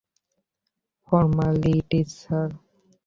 [1.03, 2.49] Formalities, sir.